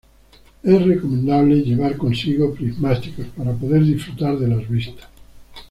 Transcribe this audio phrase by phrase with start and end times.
[0.63, 5.05] Es recomendable llevar consigo prismáticos para poder disfrutar de las vistas.